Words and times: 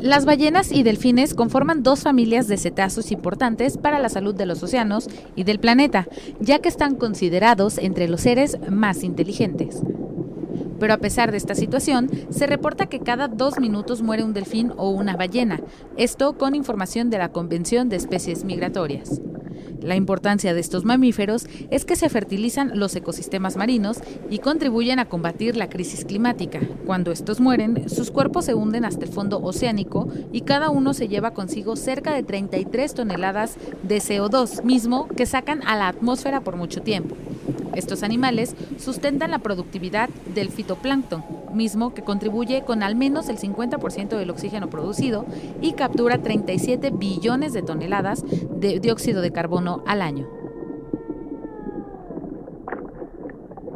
Las 0.00 0.24
ballenas 0.24 0.70
y 0.70 0.84
delfines 0.84 1.34
conforman 1.34 1.82
dos 1.82 2.02
familias 2.02 2.46
de 2.46 2.56
cetáceos 2.56 3.10
importantes 3.10 3.76
para 3.76 3.98
la 3.98 4.08
salud 4.08 4.32
de 4.32 4.46
los 4.46 4.62
océanos 4.62 5.08
y 5.34 5.42
del 5.42 5.58
planeta, 5.58 6.06
ya 6.38 6.60
que 6.60 6.68
están 6.68 6.94
considerados 6.94 7.78
entre 7.78 8.06
los 8.06 8.20
seres 8.20 8.58
más 8.70 9.02
inteligentes. 9.02 9.82
Pero 10.78 10.94
a 10.94 10.98
pesar 10.98 11.32
de 11.32 11.36
esta 11.36 11.56
situación, 11.56 12.08
se 12.30 12.46
reporta 12.46 12.86
que 12.86 13.00
cada 13.00 13.26
dos 13.26 13.58
minutos 13.58 14.00
muere 14.00 14.22
un 14.22 14.34
delfín 14.34 14.72
o 14.76 14.90
una 14.90 15.16
ballena, 15.16 15.60
esto 15.96 16.38
con 16.38 16.54
información 16.54 17.10
de 17.10 17.18
la 17.18 17.32
Convención 17.32 17.88
de 17.88 17.96
Especies 17.96 18.44
Migratorias. 18.44 19.20
La 19.82 19.96
importancia 19.96 20.54
de 20.54 20.60
estos 20.60 20.84
mamíferos 20.84 21.46
es 21.70 21.84
que 21.84 21.96
se 21.96 22.08
fertilizan 22.08 22.78
los 22.78 22.94
ecosistemas 22.96 23.56
marinos 23.56 23.98
y 24.28 24.38
contribuyen 24.38 24.98
a 24.98 25.08
combatir 25.08 25.56
la 25.56 25.68
crisis 25.68 26.04
climática. 26.04 26.60
Cuando 26.84 27.12
estos 27.12 27.40
mueren, 27.40 27.88
sus 27.88 28.10
cuerpos 28.10 28.46
se 28.46 28.54
hunden 28.54 28.84
hasta 28.84 29.04
el 29.04 29.12
fondo 29.12 29.40
oceánico 29.40 30.08
y 30.32 30.42
cada 30.42 30.70
uno 30.70 30.94
se 30.94 31.08
lleva 31.08 31.32
consigo 31.32 31.76
cerca 31.76 32.12
de 32.12 32.22
33 32.22 32.94
toneladas 32.94 33.56
de 33.82 33.98
CO2, 33.98 34.64
mismo 34.64 35.08
que 35.08 35.26
sacan 35.26 35.62
a 35.66 35.76
la 35.76 35.88
atmósfera 35.88 36.40
por 36.40 36.56
mucho 36.56 36.82
tiempo. 36.82 37.16
Estos 37.78 38.02
animales 38.02 38.56
sustentan 38.76 39.30
la 39.30 39.38
productividad 39.38 40.08
del 40.34 40.50
fitoplancton, 40.50 41.22
mismo 41.54 41.94
que 41.94 42.02
contribuye 42.02 42.62
con 42.62 42.82
al 42.82 42.96
menos 42.96 43.28
el 43.28 43.38
50% 43.38 44.18
del 44.18 44.30
oxígeno 44.30 44.68
producido 44.68 45.24
y 45.62 45.74
captura 45.74 46.18
37 46.18 46.90
billones 46.90 47.52
de 47.52 47.62
toneladas 47.62 48.24
de 48.50 48.80
dióxido 48.80 49.22
de 49.22 49.30
carbono 49.30 49.84
al 49.86 50.02
año. 50.02 50.37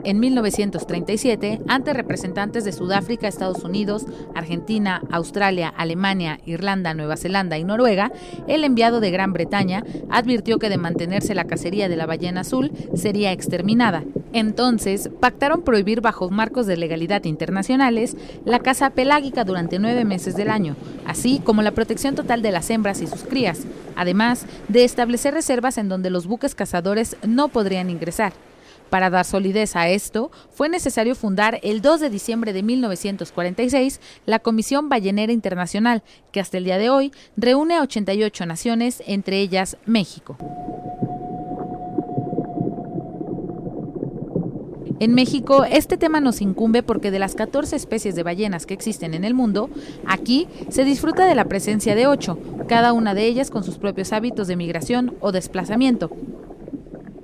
En 0.04 0.18
1937, 0.18 1.60
ante 1.68 1.92
representantes 1.92 2.64
de 2.64 2.72
Sudáfrica, 2.72 3.28
Estados 3.28 3.62
Unidos, 3.62 4.04
Argentina, 4.34 5.00
Australia, 5.10 5.72
Alemania, 5.76 6.40
Irlanda, 6.44 6.92
Nueva 6.92 7.16
Zelanda 7.16 7.56
y 7.56 7.64
Noruega, 7.64 8.10
el 8.48 8.64
enviado 8.64 9.00
de 9.00 9.12
Gran 9.12 9.32
Bretaña 9.32 9.84
advirtió 10.10 10.58
que 10.58 10.68
de 10.68 10.76
mantenerse 10.76 11.36
la 11.36 11.44
cacería 11.44 11.88
de 11.88 11.96
la 11.96 12.06
ballena 12.06 12.40
azul 12.40 12.72
sería 12.94 13.30
exterminada. 13.30 14.02
Entonces, 14.32 15.08
pactaron 15.20 15.62
prohibir 15.62 16.00
bajo 16.00 16.30
marcos 16.30 16.66
de 16.66 16.76
legalidad 16.76 17.24
internacionales 17.24 18.16
la 18.44 18.58
caza 18.58 18.90
pelágica 18.90 19.44
durante 19.44 19.78
nueve 19.78 20.04
meses 20.04 20.34
del 20.34 20.50
año, 20.50 20.74
así 21.06 21.38
como 21.38 21.62
la 21.62 21.72
protección 21.72 22.16
total 22.16 22.42
de 22.42 22.50
las 22.50 22.70
hembras 22.70 23.02
y 23.02 23.06
sus 23.06 23.22
crías, 23.22 23.60
además 23.94 24.46
de 24.68 24.82
establecer 24.82 25.34
reservas 25.34 25.78
en 25.78 25.88
donde 25.88 26.10
los 26.10 26.26
buques 26.26 26.56
cazadores 26.56 27.16
no 27.24 27.48
podrían 27.48 27.88
ingresar. 27.88 28.32
Para 28.92 29.08
dar 29.08 29.24
solidez 29.24 29.74
a 29.74 29.88
esto, 29.88 30.30
fue 30.50 30.68
necesario 30.68 31.14
fundar 31.14 31.58
el 31.62 31.80
2 31.80 31.98
de 31.98 32.10
diciembre 32.10 32.52
de 32.52 32.62
1946 32.62 34.02
la 34.26 34.38
Comisión 34.38 34.90
Ballenera 34.90 35.32
Internacional, 35.32 36.02
que 36.30 36.40
hasta 36.40 36.58
el 36.58 36.64
día 36.64 36.76
de 36.76 36.90
hoy 36.90 37.10
reúne 37.34 37.76
a 37.76 37.80
88 37.80 38.44
naciones, 38.44 39.02
entre 39.06 39.40
ellas 39.40 39.78
México. 39.86 40.36
En 45.00 45.14
México, 45.14 45.64
este 45.64 45.96
tema 45.96 46.20
nos 46.20 46.42
incumbe 46.42 46.82
porque 46.82 47.10
de 47.10 47.18
las 47.18 47.34
14 47.34 47.74
especies 47.74 48.14
de 48.14 48.22
ballenas 48.22 48.66
que 48.66 48.74
existen 48.74 49.14
en 49.14 49.24
el 49.24 49.32
mundo, 49.32 49.70
aquí 50.06 50.48
se 50.68 50.84
disfruta 50.84 51.24
de 51.24 51.34
la 51.34 51.46
presencia 51.46 51.94
de 51.94 52.06
8, 52.06 52.38
cada 52.68 52.92
una 52.92 53.14
de 53.14 53.24
ellas 53.24 53.50
con 53.50 53.64
sus 53.64 53.78
propios 53.78 54.12
hábitos 54.12 54.48
de 54.48 54.56
migración 54.56 55.16
o 55.20 55.32
desplazamiento. 55.32 56.10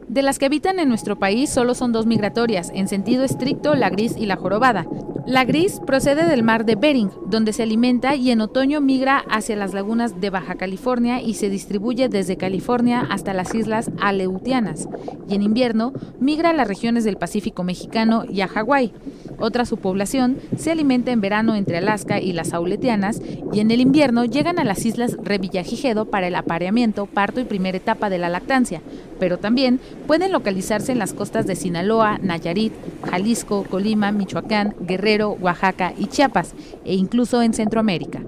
De 0.08 0.22
las 0.22 0.38
que 0.38 0.46
habitan 0.46 0.78
en 0.78 0.88
nuestro 0.88 1.18
país 1.18 1.50
solo 1.50 1.74
son 1.74 1.92
dos 1.92 2.06
migratorias, 2.06 2.70
en 2.74 2.88
sentido 2.88 3.24
estricto 3.24 3.74
la 3.74 3.90
gris 3.90 4.16
y 4.16 4.24
la 4.24 4.36
jorobada. 4.36 4.86
La 5.26 5.44
gris 5.44 5.80
procede 5.86 6.24
del 6.24 6.42
mar 6.42 6.64
de 6.64 6.76
Bering, 6.76 7.10
donde 7.26 7.52
se 7.52 7.62
alimenta 7.62 8.16
y 8.16 8.30
en 8.30 8.40
otoño 8.40 8.80
migra 8.80 9.22
hacia 9.30 9.56
las 9.56 9.74
lagunas 9.74 10.18
de 10.18 10.30
Baja 10.30 10.54
California 10.54 11.20
y 11.20 11.34
se 11.34 11.50
distribuye 11.50 12.08
desde 12.08 12.38
California 12.38 13.06
hasta 13.10 13.34
las 13.34 13.54
islas 13.54 13.90
Aleutianas, 14.00 14.88
y 15.28 15.34
en 15.34 15.42
invierno 15.42 15.92
migra 16.18 16.50
a 16.50 16.54
las 16.54 16.66
regiones 16.66 17.04
del 17.04 17.18
Pacífico 17.18 17.62
mexicano 17.62 18.24
y 18.26 18.40
a 18.40 18.48
Hawái. 18.48 18.94
Otra 19.40 19.64
subpoblación 19.64 20.38
se 20.56 20.72
alimenta 20.72 21.12
en 21.12 21.20
verano 21.20 21.54
entre 21.54 21.78
Alaska 21.78 22.20
y 22.20 22.32
las 22.32 22.52
Aleutianas 22.52 23.20
y 23.52 23.60
en 23.60 23.70
el 23.70 23.80
invierno 23.80 24.24
llegan 24.24 24.58
a 24.58 24.64
las 24.64 24.84
islas 24.84 25.16
Revillagigedo 25.22 26.06
para 26.06 26.26
el 26.26 26.34
apareamiento, 26.34 27.06
parto 27.06 27.40
y 27.40 27.44
primera 27.44 27.78
etapa 27.78 28.10
de 28.10 28.18
la 28.18 28.28
lactancia, 28.28 28.82
pero 29.20 29.38
también 29.38 29.78
pueden 30.06 30.32
localizarse 30.32 30.90
en 30.90 30.98
las 30.98 31.12
costas 31.12 31.46
de 31.46 31.54
Sinaloa, 31.54 32.18
Nayarit, 32.20 32.72
Jalisco, 33.08 33.64
Colima, 33.70 34.10
Michoacán, 34.10 34.74
Guerrero, 34.80 35.36
Oaxaca 35.40 35.92
y 35.96 36.06
Chiapas, 36.06 36.54
e 36.84 36.94
incluso 36.94 37.40
en 37.42 37.54
Centroamérica. 37.54 38.22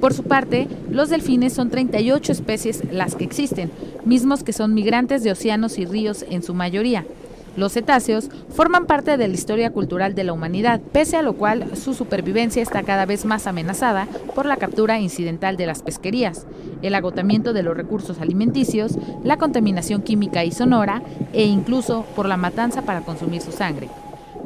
Por 0.00 0.12
su 0.12 0.24
parte, 0.24 0.68
los 0.90 1.08
delfines 1.08 1.52
son 1.52 1.70
38 1.70 2.32
especies 2.32 2.82
las 2.92 3.14
que 3.14 3.24
existen, 3.24 3.70
mismos 4.04 4.42
que 4.42 4.52
son 4.52 4.74
migrantes 4.74 5.22
de 5.22 5.32
océanos 5.32 5.78
y 5.78 5.86
ríos 5.86 6.24
en 6.28 6.42
su 6.42 6.52
mayoría. 6.52 7.06
Los 7.56 7.72
cetáceos 7.72 8.30
forman 8.50 8.86
parte 8.86 9.16
de 9.16 9.28
la 9.28 9.34
historia 9.34 9.70
cultural 9.70 10.14
de 10.14 10.24
la 10.24 10.32
humanidad, 10.32 10.80
pese 10.92 11.16
a 11.16 11.22
lo 11.22 11.34
cual 11.34 11.76
su 11.76 11.94
supervivencia 11.94 12.62
está 12.62 12.82
cada 12.82 13.06
vez 13.06 13.24
más 13.24 13.46
amenazada 13.46 14.08
por 14.34 14.44
la 14.44 14.56
captura 14.56 14.98
incidental 14.98 15.56
de 15.56 15.66
las 15.66 15.82
pesquerías, 15.82 16.46
el 16.82 16.94
agotamiento 16.94 17.52
de 17.52 17.62
los 17.62 17.76
recursos 17.76 18.20
alimenticios, 18.20 18.98
la 19.22 19.36
contaminación 19.36 20.02
química 20.02 20.44
y 20.44 20.50
sonora 20.50 21.02
e 21.32 21.44
incluso 21.44 22.04
por 22.16 22.26
la 22.26 22.36
matanza 22.36 22.82
para 22.82 23.02
consumir 23.02 23.40
su 23.40 23.52
sangre. 23.52 23.88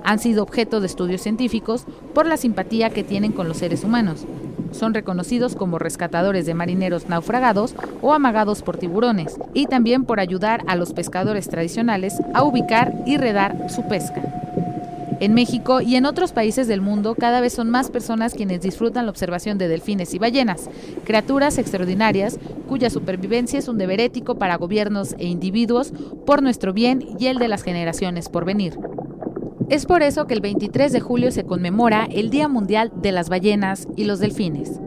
Han 0.05 0.19
sido 0.19 0.43
objeto 0.43 0.81
de 0.81 0.87
estudios 0.87 1.23
científicos 1.23 1.85
por 2.15 2.27
la 2.27 2.37
simpatía 2.37 2.91
que 2.91 3.05
tienen 3.05 3.33
con 3.33 3.49
los 3.49 3.57
seres 3.57 3.85
humanos, 3.85 4.27
son 4.73 4.95
reconocidos 4.95 5.55
como 5.55 5.79
rescatadores 5.79 6.47
de 6.47 6.55
marineros 6.55 7.09
naufragados 7.09 7.75
o 8.03 8.13
amagados 8.13 8.63
por 8.63 8.77
tiburones, 8.77 9.39
y 9.55 9.67
también 9.67 10.05
por 10.05 10.21
ayudar 10.21 10.63
a 10.67 10.77
los 10.77 10.93
pescadores 10.93 11.49
tradicionales 11.49 12.15
a 12.35 12.45
ubicar 12.45 12.95
y 13.07 13.17
redar 13.17 13.71
su 13.71 13.87
pesca. 13.89 14.23
En 15.21 15.35
México 15.35 15.81
y 15.81 15.97
en 15.97 16.07
otros 16.07 16.31
países 16.31 16.69
del 16.69 16.81
mundo 16.81 17.17
cada 17.17 17.41
vez 17.41 17.53
son 17.53 17.71
más 17.71 17.91
personas 17.91 18.35
quienes 18.35 18.61
disfrutan 18.61 19.07
la 19.07 19.11
observación 19.11 19.59
de 19.59 19.67
delfines 19.67 20.15
y 20.15 20.19
ballenas, 20.19 20.71
criaturas 21.05 21.59
extraordinarias 21.59 22.39
cuya 22.69 22.89
supervivencia 22.89 23.59
es 23.59 23.67
un 23.67 23.79
deber 23.79 24.01
ético 24.01 24.37
para 24.37 24.57
gobiernos 24.57 25.17
e 25.19 25.27
individuos 25.27 25.93
por 26.25 26.41
nuestro 26.41 26.73
bien 26.73 27.05
y 27.19 27.27
el 27.27 27.39
de 27.39 27.49
las 27.49 27.65
generaciones 27.65 28.29
por 28.29 28.45
venir. 28.45 28.79
Es 29.71 29.85
por 29.85 30.03
eso 30.03 30.27
que 30.27 30.33
el 30.33 30.41
23 30.41 30.93
de 30.93 31.01
julio 31.01 31.31
se 31.31 31.45
conmemora 31.45 32.09
el 32.11 32.31
Día 32.31 32.49
Mundial 32.49 32.91
de 32.97 33.13
las 33.13 33.29
Ballenas 33.29 33.87
y 33.97 34.05
los 34.05 34.19
Delfines. 34.19 34.81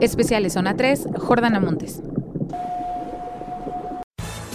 Especiales 0.00 0.52
Zona 0.52 0.76
3, 0.76 1.08
Jordana 1.18 1.58
Montes. 1.58 2.00